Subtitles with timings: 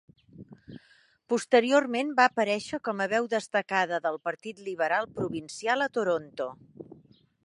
[1.33, 6.49] Posteriorment va aparèixer com a veu destacada del Partit Liberal provincial a Toronto.